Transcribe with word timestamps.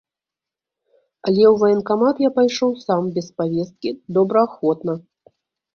Але 1.27 1.43
ў 1.53 1.55
ваенкамат 1.65 2.15
я 2.27 2.31
пайшоў 2.41 2.71
сам, 2.85 3.01
без 3.19 3.27
павесткі, 3.39 3.89
добраахвотна. 4.19 4.93